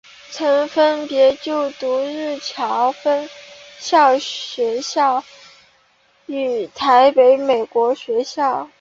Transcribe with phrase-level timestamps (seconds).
[0.31, 2.91] 曾分别就读日侨
[4.19, 5.23] 学校
[6.25, 8.67] 与台北美国学校。